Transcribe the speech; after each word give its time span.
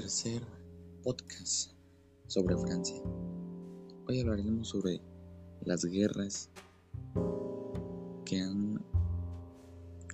tercer 0.00 0.40
podcast 1.04 1.72
sobre 2.26 2.56
Francia. 2.56 2.96
Hoy 4.08 4.20
hablaremos 4.20 4.68
sobre 4.68 4.98
las 5.60 5.84
guerras 5.84 6.48
que 8.24 8.40
han 8.40 8.82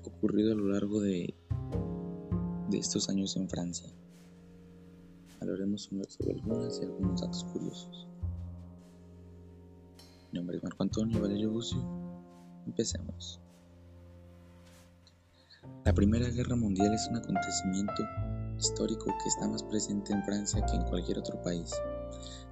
ocurrido 0.04 0.54
a 0.54 0.56
lo 0.56 0.72
largo 0.72 1.00
de, 1.00 1.32
de 2.68 2.78
estos 2.78 3.08
años 3.08 3.36
en 3.36 3.48
Francia. 3.48 3.88
Hablaremos 5.40 5.82
sobre 6.08 6.32
algunas 6.32 6.80
y 6.80 6.84
algunos 6.84 7.20
datos 7.20 7.44
curiosos. 7.44 8.08
Mi 10.32 10.40
nombre 10.40 10.56
es 10.56 10.64
Marco 10.64 10.82
Antonio 10.82 11.20
Valerio 11.20 11.52
Bucio. 11.52 11.78
Empecemos. 12.66 13.40
La 15.84 15.94
Primera 15.94 16.28
Guerra 16.28 16.56
Mundial 16.56 16.92
es 16.92 17.06
un 17.08 17.18
acontecimiento 17.18 18.02
histórico 18.58 19.06
que 19.06 19.28
está 19.28 19.48
más 19.48 19.62
presente 19.62 20.12
en 20.12 20.24
Francia 20.24 20.64
que 20.66 20.76
en 20.76 20.84
cualquier 20.84 21.18
otro 21.18 21.40
país, 21.42 21.72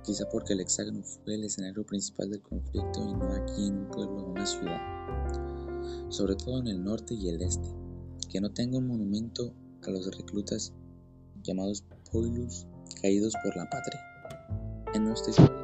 quizá 0.03 0.29
porque 0.29 0.53
el 0.53 0.61
hexágono 0.61 1.03
fue 1.03 1.35
el 1.35 1.45
escenario 1.45 1.85
principal 1.85 2.31
del 2.31 2.43
conflicto 2.43 3.01
y 3.03 3.15
no 3.15 3.33
aquí 3.33 3.67
en 3.67 3.79
un 3.79 3.89
pueblo 3.89 4.23
o 4.23 4.31
una 4.31 4.47
ciudad, 4.47 4.81
sobre 6.11 6.37
todo 6.37 6.61
en 6.61 6.69
el 6.69 6.85
norte 6.85 7.15
y 7.15 7.29
el 7.29 7.43
este, 7.43 7.69
que 8.31 8.41
no 8.41 8.51
tenga 8.51 8.79
un 8.79 8.89
monumento 8.89 9.55
a 9.87 9.91
los 9.91 10.07
reclutas 10.17 10.73
llamados 11.43 11.85
poilus 12.11 12.67
caídos 13.01 13.35
por 13.43 13.57
la 13.57 13.69
patria. 13.69 14.01
En 14.95 15.05
nuestra 15.05 15.31
historia, 15.31 15.64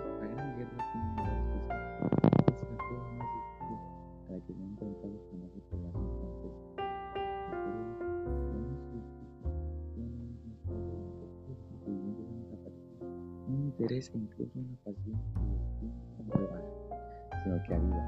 interés 13.70 14.10
e 14.14 14.18
incluso 14.18 14.58
una 14.58 14.76
pasión 14.84 15.18
que 16.16 16.24
no 16.24 16.34
sino 17.42 17.62
que 17.62 17.74
aviva. 17.74 18.02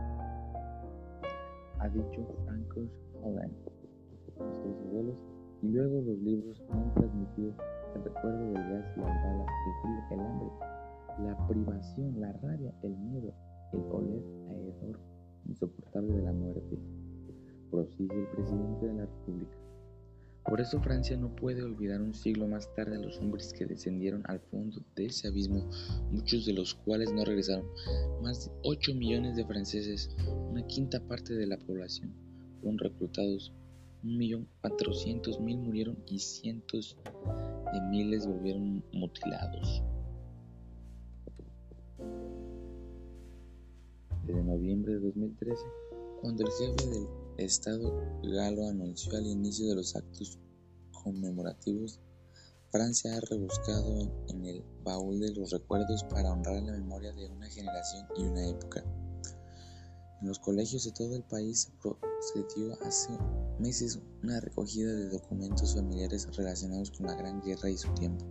Ha 1.78 1.88
dicho 1.88 2.26
Francois 2.44 2.90
Holland, 3.22 3.52
nuestros 4.38 4.76
abuelos, 4.86 5.16
y 5.62 5.68
luego 5.68 6.00
los 6.02 6.18
libros 6.18 6.62
han 6.70 6.94
transmitido 6.94 7.54
el 7.94 8.04
recuerdo 8.04 8.44
del 8.52 8.54
gas, 8.54 8.96
las 8.96 9.24
balas, 9.24 9.46
el 10.10 10.20
hambre, 10.20 10.48
la 11.24 11.48
privación, 11.48 12.20
la 12.20 12.32
rabia, 12.32 12.72
el 12.82 12.96
miedo, 12.98 13.32
el 13.72 13.80
oler 13.90 14.22
a 14.48 14.54
hedor 14.54 14.98
insoportable 15.46 16.16
de 16.16 16.22
la 16.22 16.32
muerte. 16.32 16.78
Prosigue 17.70 18.20
el 18.20 18.26
presidente 18.28 18.86
de 18.86 18.94
la 18.94 19.06
República. 19.06 19.61
Por 20.52 20.60
eso 20.60 20.82
Francia 20.82 21.16
no 21.16 21.34
puede 21.34 21.62
olvidar 21.62 22.02
un 22.02 22.12
siglo 22.12 22.46
más 22.46 22.70
tarde 22.74 22.96
a 22.96 23.00
los 23.00 23.16
hombres 23.20 23.54
que 23.54 23.64
descendieron 23.64 24.22
al 24.26 24.38
fondo 24.38 24.82
de 24.94 25.06
ese 25.06 25.28
abismo, 25.28 25.66
muchos 26.10 26.44
de 26.44 26.52
los 26.52 26.74
cuales 26.74 27.10
no 27.10 27.24
regresaron. 27.24 27.64
Más 28.20 28.44
de 28.44 28.52
8 28.62 28.94
millones 28.94 29.34
de 29.34 29.46
franceses, 29.46 30.10
una 30.50 30.66
quinta 30.66 31.00
parte 31.00 31.32
de 31.32 31.46
la 31.46 31.56
población, 31.56 32.12
fueron 32.60 32.76
reclutados. 32.76 33.50
1.400.000 34.04 35.40
murieron 35.56 35.96
y 36.06 36.18
cientos 36.18 36.98
de 37.72 37.80
miles 37.88 38.26
volvieron 38.26 38.84
mutilados. 38.92 39.82
Desde 44.26 44.44
noviembre 44.44 44.92
de 44.92 45.00
2013, 45.00 45.62
cuando 46.20 46.44
el 46.44 46.52
jefe 46.52 46.90
del 46.90 47.21
Estado 47.38 47.92
galo 48.22 48.68
anunció 48.68 49.16
al 49.16 49.26
inicio 49.26 49.68
de 49.68 49.76
los 49.76 49.96
actos 49.96 50.38
conmemorativos, 50.92 52.00
Francia 52.72 53.14
ha 53.14 53.20
rebuscado 53.20 54.10
en 54.28 54.46
el 54.46 54.64
baúl 54.82 55.20
de 55.20 55.34
los 55.34 55.50
recuerdos 55.50 56.04
para 56.04 56.32
honrar 56.32 56.62
la 56.62 56.72
memoria 56.72 57.12
de 57.12 57.28
una 57.28 57.46
generación 57.46 58.06
y 58.16 58.22
una 58.22 58.48
época. 58.48 58.82
En 60.22 60.28
los 60.28 60.38
colegios 60.38 60.84
de 60.84 60.92
todo 60.92 61.14
el 61.14 61.22
país 61.22 61.62
se 61.62 61.70
procedió 61.82 62.72
hace 62.82 63.10
meses 63.58 63.98
una 64.22 64.40
recogida 64.40 64.90
de 64.90 65.10
documentos 65.10 65.74
familiares 65.74 66.28
relacionados 66.34 66.90
con 66.92 67.08
la 67.08 67.14
Gran 67.14 67.42
Guerra 67.42 67.68
y 67.68 67.76
su 67.76 67.92
tiempo, 67.92 68.24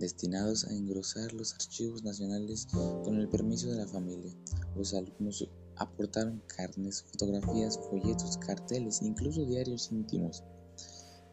destinados 0.00 0.64
a 0.64 0.72
engrosar 0.72 1.32
los 1.32 1.54
archivos 1.54 2.02
nacionales 2.02 2.66
con 2.66 3.20
el 3.20 3.28
permiso 3.28 3.70
de 3.70 3.76
la 3.76 3.86
familia. 3.86 4.34
Los 4.74 4.94
alumnos 4.94 5.48
aportaron 5.80 6.42
carnes, 6.46 7.02
fotografías, 7.10 7.78
folletos, 7.88 8.36
carteles, 8.36 9.00
incluso 9.02 9.46
diarios 9.46 9.90
íntimos. 9.90 10.44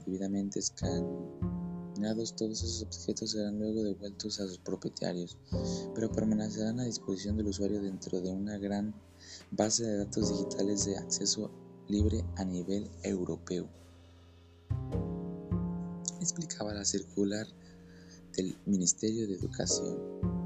Debidamente 0.05 0.59
escaneados, 0.59 2.33
todos 2.37 2.63
esos 2.63 2.83
objetos 2.83 3.31
serán 3.31 3.59
luego 3.59 3.83
devueltos 3.83 4.39
a 4.39 4.47
sus 4.47 4.57
propietarios, 4.59 5.37
pero 5.93 6.09
permanecerán 6.09 6.79
a 6.79 6.85
disposición 6.85 7.35
del 7.35 7.47
usuario 7.47 7.81
dentro 7.81 8.21
de 8.21 8.31
una 8.31 8.57
gran 8.57 8.95
base 9.51 9.83
de 9.83 9.97
datos 9.97 10.29
digitales 10.29 10.85
de 10.85 10.97
acceso 10.97 11.51
libre 11.89 12.23
a 12.37 12.45
nivel 12.45 12.89
europeo. 13.03 13.67
Explicaba 16.21 16.73
la 16.73 16.85
circular 16.85 17.47
del 18.37 18.57
Ministerio 18.65 19.27
de 19.27 19.33
Educación. 19.35 20.36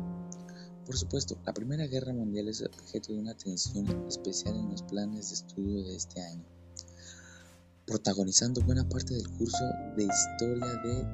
Por 0.85 0.97
supuesto, 0.97 1.37
la 1.45 1.53
Primera 1.53 1.85
Guerra 1.85 2.11
Mundial 2.11 2.47
es 2.47 2.63
objeto 2.63 3.13
de 3.13 3.19
una 3.19 3.31
atención 3.31 3.87
especial 4.07 4.55
en 4.55 4.71
los 4.71 4.81
planes 4.81 5.29
de 5.29 5.35
estudio 5.35 5.83
de 5.83 5.95
este 5.95 6.21
año, 6.21 6.43
protagonizando 7.85 8.61
buena 8.61 8.87
parte 8.89 9.13
del 9.13 9.29
curso 9.29 9.63
de 9.95 10.05
Historia 10.05 10.73
de 10.83 11.05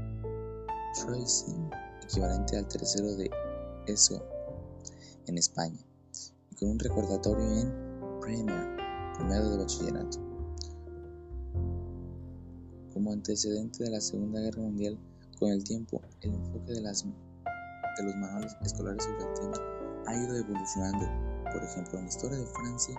Troisième, 0.95 1.69
equivalente 2.01 2.57
al 2.57 2.67
tercero 2.67 3.13
de 3.15 3.29
ESO 3.87 4.23
en 5.27 5.37
España, 5.37 5.79
y 6.51 6.55
con 6.55 6.69
un 6.69 6.79
recordatorio 6.79 7.59
en 7.59 8.19
Premier, 8.21 8.77
primero 9.17 9.49
de 9.49 9.57
bachillerato. 9.57 10.17
Como 12.93 13.11
antecedente 13.11 13.83
de 13.83 13.89
la 13.89 14.01
Segunda 14.01 14.39
Guerra 14.39 14.61
Mundial, 14.61 14.97
con 15.37 15.51
el 15.51 15.63
tiempo, 15.63 16.01
el 16.21 16.33
enfoque 16.33 16.71
de 16.71 16.81
las 16.81 17.05
de 17.97 18.03
los 18.03 18.15
manuales 18.15 18.55
escolares 18.63 19.03
sobre 19.03 19.23
el 19.23 19.33
tema 19.33 19.57
ha 20.05 20.15
ido 20.15 20.35
evolucionando. 20.35 21.05
Por 21.51 21.63
ejemplo, 21.63 21.97
en 21.97 22.05
la 22.05 22.09
historia 22.09 22.37
de 22.37 22.45
Francia 22.45 22.95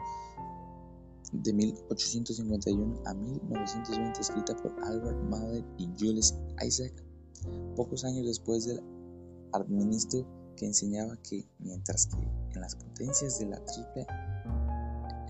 de 1.33 1.53
1851 1.53 3.03
a 3.07 3.15
1920, 3.15 4.21
escrita 4.21 4.57
por 4.57 4.73
Albert 4.83 5.19
Mallet 5.29 5.65
y 5.79 5.89
Jules 5.99 6.35
Isaac, 6.65 6.93
pocos 7.77 8.05
años 8.05 8.27
después 8.27 8.65
del 8.67 8.83
administro 9.53 10.27
que 10.57 10.67
enseñaba 10.67 11.17
que 11.23 11.47
mientras 11.59 12.07
que 12.07 12.17
en 12.55 12.61
las 12.61 12.75
potencias 12.75 13.39
de 13.39 13.47
la 13.47 13.65
Triple 13.65 14.07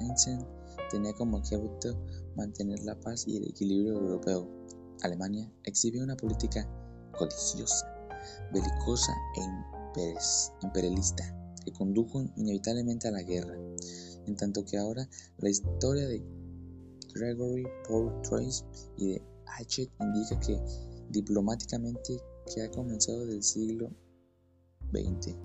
Entente 0.01 0.47
tenía 0.91 1.13
como 1.15 1.39
objetivo 1.39 1.77
mantener 2.37 2.81
la 2.85 2.99
paz 3.01 3.27
y 3.27 3.37
el 3.37 3.49
equilibrio 3.49 3.95
europeo, 3.95 4.49
Alemania 5.03 5.51
exhibió 5.65 6.03
una 6.03 6.17
política 6.17 6.67
codiciosa 7.19 7.98
belicosa 8.53 9.13
e 9.37 10.15
imperialista 10.63 11.25
que 11.65 11.73
condujo 11.73 12.25
inevitablemente 12.37 13.09
a 13.09 13.11
la 13.11 13.23
guerra, 13.23 13.57
en 14.27 14.37
tanto 14.37 14.65
que 14.65 14.79
ahora 14.79 15.09
la 15.39 15.51
historia 15.51 16.07
de 16.07 16.23
Gregory 17.15 17.67
Paul 17.89 18.13
Troyes 18.23 18.65
y 18.97 19.13
de 19.13 19.23
Hachette 19.47 19.93
indica 20.01 20.39
que 20.41 20.61
diplomáticamente 21.11 22.21
que 22.53 22.63
ha 22.63 22.71
comenzado 22.71 23.27
del 23.27 23.43
siglo 23.43 23.91
XX. 24.93 25.37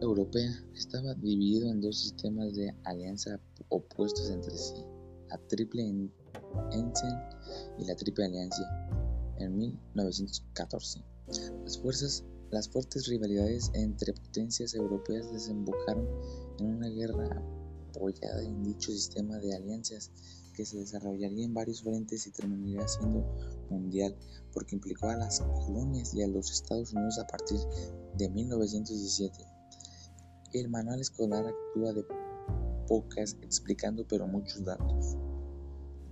Europea 0.00 0.50
estaba 0.74 1.14
dividido 1.14 1.70
en 1.70 1.80
dos 1.80 1.98
sistemas 2.00 2.54
de 2.54 2.74
alianza 2.84 3.40
opuestos 3.68 4.30
entre 4.30 4.56
sí, 4.56 4.84
la 5.28 5.38
Triple 5.48 5.82
Entente 6.72 7.00
y 7.78 7.84
la 7.84 7.96
Triple 7.96 8.26
Alianza 8.26 8.62
en 9.38 9.56
1914. 9.56 11.02
Las, 11.64 11.78
fuerzas, 11.78 12.24
las 12.50 12.68
fuertes 12.68 13.06
rivalidades 13.06 13.70
entre 13.74 14.12
potencias 14.12 14.74
europeas 14.74 15.32
desembocaron 15.32 16.06
en 16.58 16.66
una 16.66 16.88
guerra 16.88 17.42
apoyada 17.88 18.42
en 18.42 18.62
dicho 18.62 18.90
sistema 18.92 19.38
de 19.38 19.54
alianzas 19.54 20.10
que 20.54 20.66
se 20.66 20.78
desarrollaría 20.78 21.44
en 21.44 21.54
varios 21.54 21.82
frentes 21.82 22.26
y 22.26 22.30
terminaría 22.30 22.86
siendo 22.86 23.24
mundial 23.70 24.14
porque 24.52 24.74
implicó 24.76 25.08
a 25.08 25.16
las 25.16 25.40
colonias 25.40 26.14
y 26.14 26.22
a 26.22 26.28
los 26.28 26.50
Estados 26.50 26.92
Unidos 26.92 27.18
a 27.18 27.26
partir 27.26 27.58
de 28.16 28.28
1917. 28.28 29.46
El 30.52 30.68
manual 30.68 31.00
escolar 31.00 31.46
actúa 31.46 31.92
de 31.94 32.04
pocas 32.86 33.36
explicando 33.40 34.06
pero 34.06 34.26
muchos 34.26 34.62
datos 34.64 35.16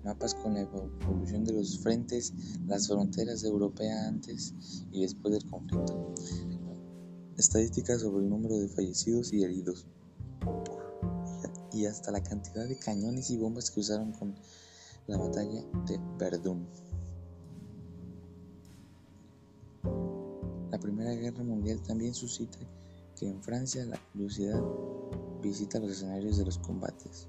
mapas 0.04 0.34
con 0.34 0.54
la 0.54 0.60
evolución 0.60 1.44
de 1.44 1.52
los 1.52 1.78
frentes, 1.78 2.32
las 2.66 2.88
fronteras 2.88 3.44
europeas 3.44 4.06
antes 4.06 4.54
y 4.90 5.02
después 5.02 5.34
del 5.34 5.50
conflicto, 5.50 6.14
estadísticas 7.36 8.00
sobre 8.00 8.24
el 8.24 8.30
número 8.30 8.58
de 8.58 8.68
fallecidos 8.68 9.32
y 9.32 9.42
heridos, 9.42 9.86
y 11.72 11.86
hasta 11.86 12.10
la 12.10 12.22
cantidad 12.22 12.66
de 12.66 12.78
cañones 12.78 13.30
y 13.30 13.36
bombas 13.36 13.70
que 13.70 13.80
usaron 13.80 14.12
con 14.12 14.34
la 15.06 15.16
batalla 15.18 15.62
de 15.86 16.00
Verdún. 16.18 16.66
La 20.70 20.78
Primera 20.78 21.14
Guerra 21.14 21.42
Mundial 21.42 21.82
también 21.82 22.14
suscita 22.14 22.58
que 23.16 23.28
en 23.28 23.42
Francia 23.42 23.84
la 23.86 23.98
curiosidad 24.12 24.62
visita 25.42 25.78
los 25.78 25.90
escenarios 25.92 26.38
de 26.38 26.44
los 26.44 26.58
combates, 26.58 27.26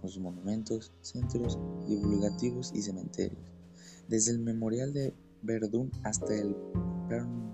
con 0.00 0.10
sus 0.10 0.22
monumentos, 0.22 0.92
centros 1.00 1.58
divulgativos 1.86 2.72
y 2.74 2.82
cementerios. 2.82 3.42
Desde 4.08 4.32
el 4.32 4.38
Memorial 4.38 4.92
de 4.92 5.14
Verdún 5.42 5.90
hasta 6.04 6.34
el 6.34 6.56
Pern, 7.08 7.52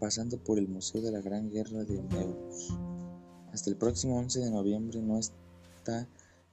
pasando 0.00 0.38
por 0.38 0.58
el 0.58 0.68
Museo 0.68 1.00
de 1.00 1.12
la 1.12 1.20
Gran 1.20 1.50
Guerra 1.50 1.84
de 1.84 2.02
Meuse. 2.02 2.74
Hasta 3.52 3.70
el 3.70 3.76
próximo 3.76 4.18
11 4.18 4.40
de 4.40 4.50
noviembre 4.50 5.00
no 5.00 5.18
está 5.18 6.08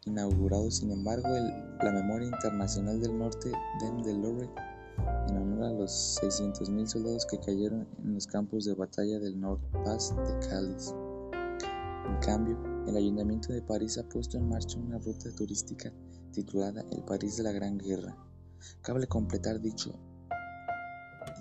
inaugurado, 0.06 0.70
sin 0.72 0.92
embargo, 0.92 1.28
la 1.30 1.92
Memoria 1.92 2.28
Internacional 2.28 3.02
del 3.02 3.18
Norte 3.18 3.52
Dame 3.82 4.04
de 4.04 4.14
Lorette 4.14 4.74
en 5.30 5.38
honor 5.38 5.64
a 5.64 5.74
los 5.74 6.20
600.000 6.22 6.86
soldados 6.86 7.26
que 7.26 7.40
cayeron 7.40 7.88
en 8.04 8.14
los 8.14 8.28
campos 8.28 8.66
de 8.66 8.74
batalla 8.74 9.20
del 9.20 9.40
Nord 9.40 9.60
Pas 9.84 10.16
de 10.16 10.48
Cáliz. 10.48 10.94
En 12.08 12.18
cambio, 12.20 12.73
el 12.88 12.98
Ayuntamiento 12.98 13.54
de 13.54 13.62
París 13.62 13.98
ha 13.98 14.08
puesto 14.10 14.38
en 14.38 14.50
marcha 14.50 14.78
una 14.78 14.98
ruta 14.98 15.32
turística 15.32 15.92
titulada 16.34 16.84
El 16.92 17.04
París 17.04 17.38
de 17.38 17.44
la 17.44 17.52
Gran 17.52 17.78
Guerra. 17.78 18.16
Cabe 18.82 19.08
completar 19.08 19.62
dicho 19.62 19.98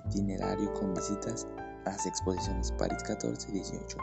itinerario 0.07 0.73
con 0.75 0.95
visitas 0.95 1.47
a 1.85 1.91
las 1.91 2.07
exposiciones 2.07 2.73
París 2.73 3.03
14 3.05 3.51
y 3.51 3.55
18, 3.55 3.99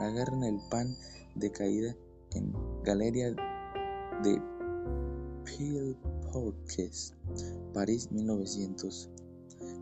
La 0.00 0.10
guerra 0.10 0.34
en 0.34 0.44
el 0.44 0.60
pan 0.70 0.96
de 1.36 1.50
caída 1.52 1.94
en 2.32 2.52
Galería 2.82 3.30
de 4.22 4.42
Pilporques, 5.44 7.14
París 7.72 8.10
1900, 8.10 9.10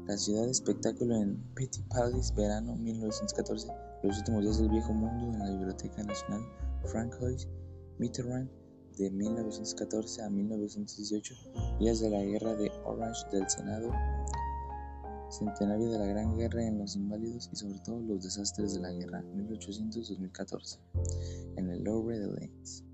La 0.06 0.16
ciudad 0.16 0.44
de 0.44 0.50
espectáculo 0.50 1.16
en 1.16 1.36
Petit 1.54 1.86
Palace, 1.88 2.34
verano 2.34 2.76
1914, 2.76 3.68
Los 4.02 4.18
últimos 4.18 4.42
días 4.42 4.58
del 4.58 4.68
viejo 4.68 4.92
mundo 4.92 5.32
en 5.32 5.38
la 5.38 5.50
Biblioteca 5.50 6.02
Nacional 6.02 6.42
Francois 6.86 7.48
Mitterrand 7.98 8.50
de 8.96 9.10
1914 9.10 10.22
a 10.22 10.30
1918, 10.30 11.34
días 11.78 12.00
de 12.00 12.10
la 12.10 12.22
guerra 12.22 12.54
de 12.54 12.70
Orange 12.84 13.26
del 13.32 13.48
Senado 13.48 13.90
centenario 15.30 15.90
de 15.90 15.98
la 15.98 16.06
Gran 16.06 16.36
Guerra 16.36 16.66
en 16.66 16.78
los 16.78 16.96
Inválidos 16.96 17.48
y 17.52 17.56
sobre 17.56 17.78
todo 17.80 18.00
los 18.00 18.22
desastres 18.22 18.74
de 18.74 18.80
la 18.80 18.92
guerra 18.92 19.22
1800-2014 19.22 20.78
en 21.56 21.70
el 21.70 21.84
Louvre 21.84 22.18
de 22.18 22.32
Lens. 22.32 22.84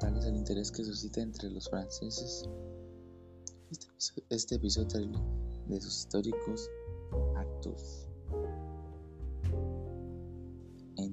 Tal 0.00 0.16
es 0.16 0.24
el 0.24 0.36
interés 0.36 0.72
que 0.72 0.84
suscita 0.84 1.20
entre 1.20 1.50
los 1.50 1.68
franceses 1.68 2.48
este 4.28 4.56
episodio, 4.56 4.88
este 4.88 4.98
de 5.68 5.80
sus 5.80 5.98
históricos 5.98 6.68
actos. 7.36 8.09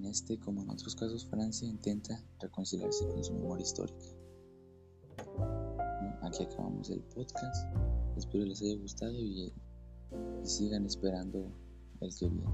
Este, 0.09 0.39
como 0.39 0.61
en 0.61 0.69
otros 0.69 0.95
casos, 0.95 1.25
Francia 1.25 1.67
intenta 1.67 2.23
reconciliarse 2.39 3.05
con 3.07 3.23
su 3.23 3.33
memoria 3.33 3.63
histórica. 3.63 4.05
Aquí 6.21 6.43
acabamos 6.43 6.89
el 6.89 7.01
podcast. 7.03 7.65
Espero 8.17 8.45
les 8.45 8.61
haya 8.61 8.75
gustado 8.75 9.13
y, 9.13 9.53
sigan 10.43 10.85
esperando 10.85 11.51
el 12.01 12.15
que 12.15 12.29
viene. 12.29 12.47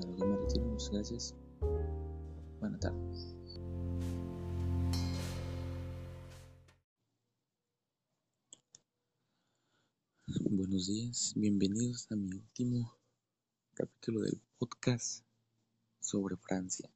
A 0.00 0.06
lo 0.06 0.16
que 0.16 0.24
me 0.24 0.36
retiro, 0.36 0.66
muchas 0.66 0.90
gracias. 0.90 1.34
Buenas 2.60 2.80
tardes. 2.80 3.36
Buenos 10.50 10.86
días, 10.86 11.32
bienvenidos 11.36 12.06
a 12.10 12.16
mi 12.16 12.32
último 12.32 12.94
capítulo 13.74 14.20
del 14.20 14.40
podcast 14.58 15.24
sobre 16.02 16.36
Francia. 16.36 16.90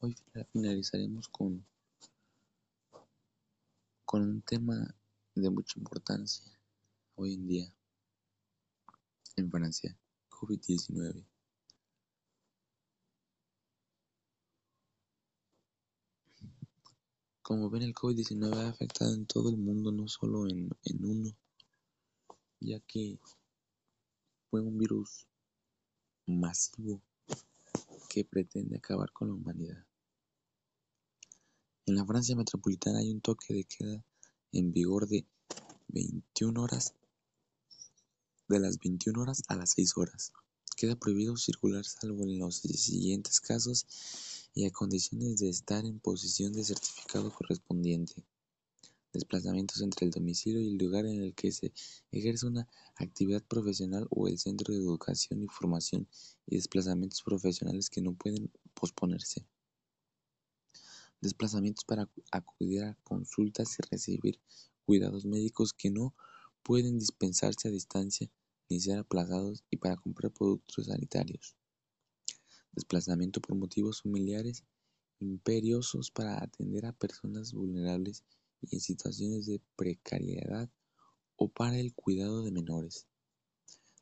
Hoy 0.00 0.16
finalizaremos 0.52 1.28
con, 1.28 1.64
con 4.04 4.22
un 4.22 4.42
tema 4.42 4.94
de 5.34 5.50
mucha 5.50 5.78
importancia 5.78 6.44
hoy 7.14 7.34
en 7.34 7.46
día 7.46 7.74
en 9.36 9.50
Francia, 9.50 9.96
COVID-19. 10.30 11.24
Como 17.42 17.70
ven, 17.70 17.82
el 17.82 17.94
COVID-19 17.94 18.54
ha 18.56 18.68
afectado 18.68 19.14
en 19.14 19.26
todo 19.26 19.48
el 19.50 19.56
mundo, 19.56 19.90
no 19.90 20.06
solo 20.08 20.46
en, 20.48 20.68
en 20.84 21.04
uno, 21.04 21.30
ya 22.60 22.78
que 22.80 23.18
fue 24.50 24.60
un 24.60 24.76
virus 24.76 25.26
masivo 26.26 27.02
que 28.18 28.24
pretende 28.24 28.76
acabar 28.76 29.12
con 29.12 29.28
la 29.28 29.34
humanidad. 29.34 29.86
En 31.86 31.94
la 31.94 32.04
Francia 32.04 32.34
metropolitana 32.34 32.98
hay 32.98 33.12
un 33.12 33.20
toque 33.20 33.54
de 33.54 33.62
queda 33.62 34.04
en 34.50 34.72
vigor 34.72 35.06
de 35.06 35.24
21 35.86 36.60
horas 36.60 36.94
de 38.48 38.58
las 38.58 38.80
21 38.80 39.22
horas 39.22 39.44
a 39.46 39.54
las 39.54 39.70
6 39.70 39.96
horas. 39.98 40.32
Queda 40.76 40.96
prohibido 40.96 41.36
circular 41.36 41.84
salvo 41.84 42.24
en 42.24 42.40
los 42.40 42.56
siguientes 42.56 43.38
casos 43.38 43.86
y 44.52 44.66
a 44.66 44.72
condiciones 44.72 45.38
de 45.38 45.50
estar 45.50 45.84
en 45.84 46.00
posición 46.00 46.52
de 46.52 46.64
certificado 46.64 47.32
correspondiente. 47.32 48.24
Desplazamientos 49.12 49.80
entre 49.82 50.06
el 50.06 50.10
domicilio 50.10 50.60
y 50.60 50.68
el 50.68 50.78
lugar 50.78 51.06
en 51.06 51.22
el 51.22 51.34
que 51.34 51.50
se 51.52 51.72
ejerce 52.12 52.46
una 52.46 52.68
actividad 52.96 53.42
profesional 53.42 54.06
o 54.10 54.28
el 54.28 54.38
centro 54.38 54.74
de 54.74 54.80
educación 54.80 55.42
y 55.42 55.48
formación 55.48 56.08
y 56.46 56.56
desplazamientos 56.56 57.22
profesionales 57.22 57.90
que 57.90 58.02
no 58.02 58.14
pueden 58.14 58.50
posponerse 58.74 59.46
desplazamientos 61.20 61.84
para 61.84 62.08
acudir 62.30 62.84
a 62.84 62.96
consultas 63.02 63.76
y 63.78 63.82
recibir 63.90 64.40
cuidados 64.84 65.24
médicos 65.24 65.72
que 65.72 65.90
no 65.90 66.14
pueden 66.62 66.98
dispensarse 66.98 67.68
a 67.68 67.72
distancia 67.72 68.30
ni 68.68 68.80
ser 68.80 68.98
aplazados 68.98 69.64
y 69.70 69.76
para 69.78 69.96
comprar 69.96 70.32
productos 70.32 70.86
sanitarios. 70.86 71.56
Desplazamiento 72.72 73.40
por 73.40 73.56
motivos 73.56 74.02
familiares 74.02 74.64
imperiosos 75.20 76.10
para 76.10 76.42
atender 76.42 76.86
a 76.86 76.92
personas 76.92 77.52
vulnerables 77.52 78.24
y 78.62 78.74
en 78.74 78.80
situaciones 78.80 79.46
de 79.46 79.60
precariedad 79.76 80.70
o 81.36 81.48
para 81.48 81.78
el 81.78 81.94
cuidado 81.94 82.42
de 82.42 82.50
menores. 82.50 83.06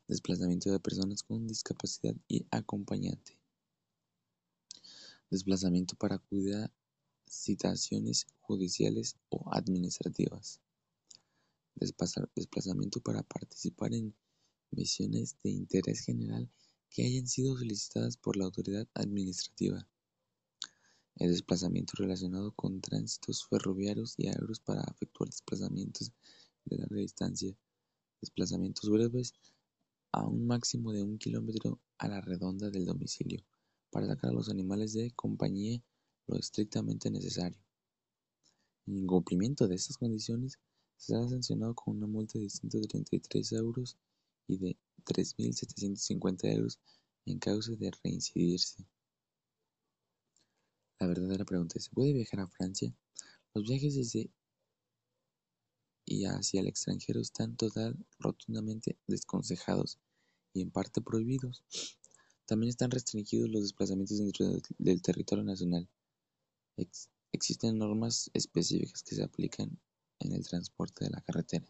Desplazamiento 0.07 0.71
de 0.71 0.79
personas 0.79 1.23
con 1.23 1.47
discapacidad 1.47 2.15
y 2.27 2.45
acompañante. 2.51 3.37
Desplazamiento 5.29 5.95
para 5.95 6.17
cuidar 6.17 6.71
citaciones 7.27 8.25
judiciales 8.39 9.17
o 9.29 9.53
administrativas, 9.53 10.61
desplazamiento 12.35 13.01
para 13.01 13.21
participar 13.23 13.93
en 13.93 14.15
misiones 14.71 15.35
de 15.43 15.51
interés 15.51 16.01
general 16.01 16.49
que 16.89 17.05
hayan 17.05 17.27
sido 17.27 17.57
solicitadas 17.57 18.17
por 18.17 18.37
la 18.37 18.45
autoridad 18.45 18.87
administrativa, 18.93 19.87
el 21.19 21.31
desplazamiento 21.31 21.93
relacionado 21.97 22.51
con 22.51 22.79
tránsitos 22.79 23.45
ferroviarios 23.47 24.13
y 24.17 24.27
aéreos 24.27 24.59
para 24.59 24.83
efectuar 24.83 25.29
desplazamientos 25.29 26.11
de 26.65 26.77
larga 26.77 26.97
distancia, 26.97 27.55
desplazamientos 28.21 28.89
breves 28.89 29.33
a 30.11 30.25
un 30.25 30.45
máximo 30.45 30.91
de 30.91 31.03
un 31.03 31.17
kilómetro 31.17 31.79
a 31.97 32.07
la 32.07 32.21
redonda 32.21 32.69
del 32.69 32.85
domicilio, 32.85 33.43
para 33.89 34.07
sacar 34.07 34.29
a 34.29 34.33
los 34.33 34.49
animales 34.49 34.93
de 34.93 35.11
compañía 35.11 35.81
lo 36.27 36.37
estrictamente 36.37 37.09
necesario. 37.09 37.59
En 38.85 38.97
incumplimiento 38.97 39.67
de 39.67 39.75
estas 39.75 39.97
condiciones, 39.97 40.59
será 40.97 41.27
sancionado 41.27 41.73
con 41.75 41.97
una 41.97 42.07
multa 42.07 42.39
de 42.39 42.49
133 42.49 43.51
euros 43.53 43.97
y 44.47 44.57
de 44.57 44.77
3.750 45.05 46.53
euros 46.55 46.79
en 47.25 47.39
caso 47.39 47.75
de 47.75 47.91
reincidirse. 48.03 48.85
La 50.99 51.07
verdadera 51.07 51.45
pregunta 51.45 51.77
es, 51.77 51.85
¿se 51.85 51.91
puede 51.91 52.13
viajar 52.13 52.39
a 52.39 52.47
Francia? 52.47 52.93
Los 53.53 53.67
viajes 53.67 53.95
desde 53.95 54.31
y 56.05 56.25
hacia 56.25 56.61
el 56.61 56.67
extranjero 56.67 57.19
están 57.19 57.57
total, 57.57 57.97
rotundamente 58.17 58.97
desconsejados 59.07 59.99
y 60.53 60.61
en 60.61 60.71
parte 60.71 61.01
prohibidos. 61.01 61.63
También 62.45 62.69
están 62.69 62.91
restringidos 62.91 63.49
los 63.49 63.63
desplazamientos 63.63 64.17
dentro 64.17 64.47
del 64.77 65.01
territorio 65.01 65.43
nacional. 65.43 65.89
Existen 67.33 67.77
normas 67.77 68.31
específicas 68.33 69.03
que 69.03 69.15
se 69.15 69.23
aplican 69.23 69.77
en 70.19 70.31
el 70.31 70.47
transporte 70.47 71.03
de 71.03 71.11
la 71.11 71.21
carretera. 71.21 71.67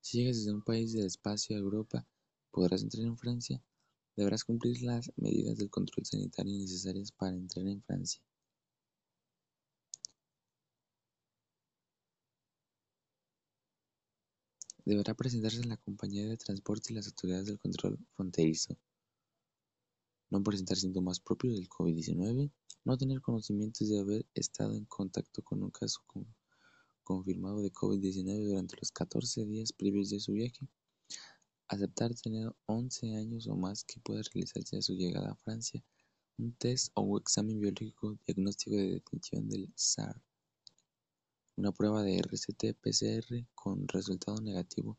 Si 0.00 0.18
llegas 0.18 0.36
desde 0.36 0.52
un 0.52 0.64
país 0.64 0.92
del 0.92 1.06
espacio 1.06 1.56
a 1.56 1.60
Europa, 1.60 2.04
podrás 2.50 2.82
entrar 2.82 3.04
en 3.04 3.16
Francia. 3.16 3.62
Deberás 4.14 4.44
cumplir 4.44 4.82
las 4.82 5.10
medidas 5.16 5.56
de 5.56 5.70
control 5.70 6.04
sanitario 6.04 6.52
necesarias 6.58 7.12
para 7.12 7.34
entrar 7.34 7.66
en 7.66 7.82
Francia. 7.82 8.22
Deberá 14.84 15.14
presentarse 15.14 15.64
la 15.64 15.78
compañía 15.78 16.26
de 16.28 16.36
transporte 16.36 16.92
y 16.92 16.96
las 16.96 17.06
autoridades 17.06 17.46
del 17.46 17.58
control 17.58 17.98
fronterizo. 18.14 18.76
No 20.28 20.42
presentar 20.42 20.76
síntomas 20.76 21.20
propios 21.20 21.54
del 21.54 21.68
COVID-19. 21.68 22.50
No 22.84 22.98
tener 22.98 23.22
conocimientos 23.22 23.88
de 23.88 23.98
haber 24.00 24.26
estado 24.34 24.74
en 24.74 24.84
contacto 24.84 25.42
con 25.42 25.62
un 25.62 25.70
caso 25.70 26.00
confirmado 27.04 27.62
de 27.62 27.72
COVID-19 27.72 28.44
durante 28.44 28.76
los 28.76 28.90
14 28.90 29.46
días 29.46 29.72
previos 29.72 30.10
de 30.10 30.20
su 30.20 30.32
viaje 30.32 30.68
Aceptar 31.72 32.14
tener 32.14 32.54
11 32.66 33.16
años 33.16 33.46
o 33.46 33.56
más 33.56 33.82
que 33.82 33.98
pueda 34.00 34.20
realizarse 34.34 34.76
a 34.76 34.82
su 34.82 34.92
llegada 34.92 35.30
a 35.30 35.36
Francia 35.36 35.82
un 36.36 36.52
test 36.52 36.92
o 36.92 37.16
examen 37.16 37.60
biológico 37.60 38.18
diagnóstico 38.26 38.76
de 38.76 38.90
detención 38.90 39.48
del 39.48 39.72
SARS 39.74 40.20
una 41.56 41.72
prueba 41.72 42.02
de 42.02 42.18
RCT-PCR 42.18 43.46
con 43.54 43.88
resultado 43.88 44.38
negativo 44.42 44.98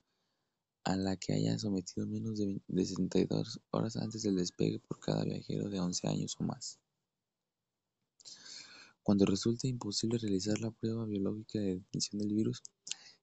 a 0.83 0.95
la 0.95 1.15
que 1.15 1.33
haya 1.33 1.59
sometido 1.59 2.07
menos 2.07 2.39
de 2.39 2.59
72 2.67 3.61
horas 3.69 3.95
antes 3.95 4.23
del 4.23 4.37
despegue 4.37 4.79
por 4.79 4.99
cada 4.99 5.25
viajero 5.25 5.69
de 5.69 5.79
11 5.79 6.07
años 6.07 6.35
o 6.39 6.43
más. 6.43 6.79
Cuando 9.03 9.27
resulte 9.27 9.67
imposible 9.67 10.17
realizar 10.17 10.59
la 10.59 10.71
prueba 10.71 11.05
biológica 11.05 11.59
de 11.59 11.75
detención 11.75 12.17
del 12.17 12.33
virus, 12.33 12.63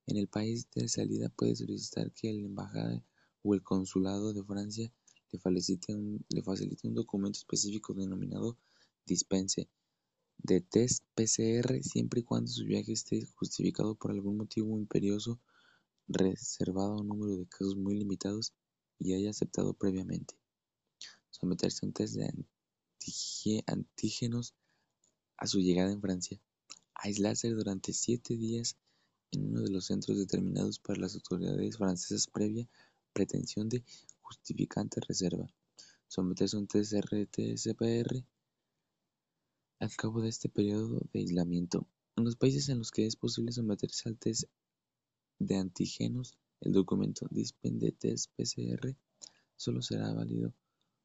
en 0.07 0.19
el 0.19 0.28
país 0.28 0.69
de 0.71 0.88
salida 0.88 1.28
puede 1.30 1.57
solicitar 1.57 2.12
que 2.12 2.33
la 2.33 2.47
embajada 2.47 3.02
o 3.42 3.54
el 3.54 3.62
consulado 3.62 4.32
de 4.32 4.44
Francia 4.44 4.92
le 5.32 5.38
facilite 5.38 5.94
un, 5.94 6.94
documento 6.94 7.38
específico 7.38 7.94
denominado 7.94 8.59
dispense 9.06 9.68
de 10.38 10.61
test 10.61 11.04
PCR 11.14 11.82
siempre 11.82 12.20
y 12.20 12.25
cuando 12.25 12.50
su 12.50 12.64
viaje 12.64 12.92
esté 12.92 13.25
justificado 13.35 13.94
por 13.94 14.11
algún 14.11 14.37
motivo 14.38 14.76
imperioso 14.78 15.38
reservado 16.09 16.94
a 16.94 17.00
un 17.00 17.09
número 17.09 17.37
de 17.37 17.47
casos 17.47 17.76
muy 17.76 17.94
limitados 17.97 18.52
y 18.99 19.14
haya 19.14 19.30
aceptado 19.30 19.75
previamente. 19.75 20.35
Someterse 21.30 21.85
a 21.85 21.87
un 21.87 21.92
test 21.92 22.16
de 22.16 23.62
antígenos 23.66 24.54
a 25.37 25.47
su 25.47 25.61
llegada 25.61 25.92
en 25.92 26.00
Francia. 26.00 26.40
Aislarse 26.94 27.49
durante 27.50 27.92
siete 27.92 28.37
días 28.37 28.76
en 29.30 29.47
uno 29.47 29.62
de 29.62 29.70
los 29.70 29.87
centros 29.87 30.18
determinados 30.18 30.78
para 30.80 31.00
las 31.00 31.14
autoridades 31.14 31.78
francesas 31.78 32.26
previa 32.26 32.68
pretensión 33.12 33.69
de 33.69 33.85
justificante 34.21 35.00
reserva. 35.07 35.47
Someterse 36.09 36.57
a 36.57 36.61
un 36.61 36.67
test 36.67 36.93
RT-PCR 36.93 38.25
al 39.81 39.97
cabo 39.97 40.21
de 40.21 40.29
este 40.29 40.49
periodo 40.49 41.00
de 41.12 41.21
aislamiento. 41.21 41.87
En 42.17 42.25
los 42.25 42.37
países 42.37 42.69
en 42.69 42.79
los 42.79 42.90
que 42.90 43.07
es 43.07 43.17
posible 43.17 43.52
someterse 43.52 44.09
al 44.09 44.19
test 44.19 44.45
de 45.38 45.57
antígenos, 45.57 46.37
el 46.61 46.73
documento 46.73 47.26
de 47.31 47.93
test 47.93 48.31
PCR 48.37 48.95
solo 49.57 49.81
será 49.81 50.12
válido 50.12 50.52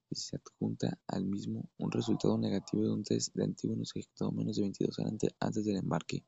si 0.09 0.15
se 0.15 0.35
adjunta 0.35 1.00
al 1.07 1.25
mismo 1.25 1.69
un 1.77 1.91
resultado 1.91 2.38
negativo 2.38 2.83
de 2.83 2.91
un 2.91 3.03
test 3.03 3.33
de 3.33 3.45
antígenos 3.45 3.91
ejecutado 3.95 4.31
menos 4.31 4.57
de 4.57 4.63
22 4.63 5.00
horas 5.00 5.13
antes 5.39 5.65
del 5.65 5.77
embarque. 5.77 6.25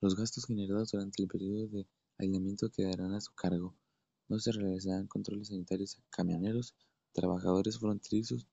Los 0.00 0.16
gastos 0.16 0.46
generados 0.46 0.90
durante 0.90 1.22
el 1.22 1.28
periodo 1.28 1.68
de 1.68 1.86
aislamiento 2.18 2.70
quedarán 2.70 3.12
a 3.14 3.20
su 3.20 3.32
cargo. 3.34 3.74
No 4.28 4.38
se 4.38 4.52
realizarán 4.52 5.06
controles 5.06 5.48
sanitarios 5.48 5.98
a 5.98 6.02
camioneros, 6.10 6.74
trabajadores 7.12 7.78
fronterizos 7.78 8.46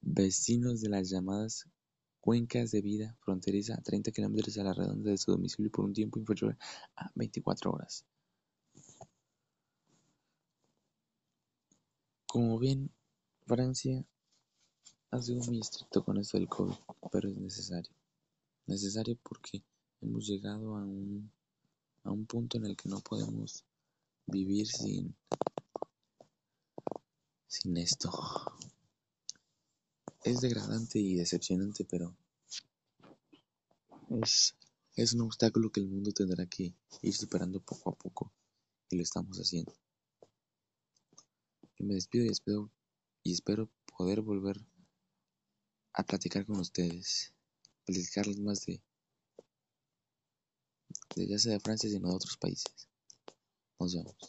vecinos 0.00 0.80
de 0.80 0.88
las 0.88 1.10
llamadas 1.10 1.66
cuencas 2.20 2.70
de 2.70 2.82
vida 2.82 3.16
fronteriza 3.20 3.74
a 3.74 3.82
30 3.82 4.10
kilómetros 4.12 4.56
a 4.58 4.64
la 4.64 4.72
redonda 4.72 5.10
de 5.10 5.18
su 5.18 5.30
domicilio 5.30 5.70
por 5.70 5.84
un 5.84 5.92
tiempo 5.92 6.18
inferior 6.18 6.56
a 6.96 7.10
24 7.14 7.70
horas. 7.70 8.04
Como 12.26 12.58
ven, 12.58 12.90
Francia 13.46 14.04
ha 15.10 15.22
sido 15.22 15.42
muy 15.44 15.60
estricto 15.60 16.04
con 16.04 16.18
esto 16.18 16.36
del 16.36 16.48
COVID, 16.48 16.74
pero 17.10 17.30
es 17.30 17.36
necesario. 17.38 17.90
Necesario 18.66 19.16
porque 19.22 19.62
hemos 20.02 20.26
llegado 20.26 20.76
a 20.76 20.84
un, 20.84 21.30
a 22.04 22.10
un 22.10 22.26
punto 22.26 22.58
en 22.58 22.66
el 22.66 22.76
que 22.76 22.90
no 22.90 23.00
podemos 23.00 23.64
vivir 24.28 24.66
sin, 24.66 25.16
sin 27.46 27.76
esto. 27.76 28.10
Es 30.22 30.40
degradante 30.40 30.98
y 30.98 31.14
decepcionante, 31.14 31.84
pero 31.84 32.14
es, 34.22 34.54
es 34.94 35.14
un 35.14 35.22
obstáculo 35.22 35.70
que 35.70 35.80
el 35.80 35.88
mundo 35.88 36.12
tendrá 36.12 36.46
que 36.46 36.74
ir 37.02 37.14
superando 37.14 37.60
poco 37.60 37.90
a 37.90 37.94
poco 37.94 38.32
y 38.90 38.96
lo 38.96 39.02
estamos 39.02 39.38
haciendo. 39.38 39.74
Yo 41.78 41.86
me 41.86 41.94
despido 41.94 42.24
y 42.24 42.28
espero, 42.28 42.70
y 43.22 43.32
espero 43.32 43.70
poder 43.96 44.20
volver 44.20 44.60
a 45.94 46.02
platicar 46.04 46.44
con 46.44 46.60
ustedes, 46.60 47.32
platicarles 47.84 48.38
más 48.40 48.66
de, 48.66 48.82
de 51.16 51.26
ya 51.26 51.38
sea 51.38 51.52
de 51.52 51.60
Francia 51.60 51.88
sino 51.88 52.08
de 52.08 52.14
otros 52.14 52.36
países. 52.36 52.88
맞 53.78 53.94
아. 53.96 54.28